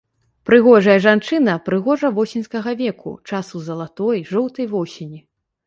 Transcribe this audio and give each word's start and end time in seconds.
Прыгожая 0.49 0.95
жанчына 1.05 1.53
прыгожа-восеньскага 1.67 2.75
веку, 2.81 3.15
часу 3.31 3.57
залатой, 3.69 4.25
жоўтай 4.33 4.65
восені. 4.77 5.25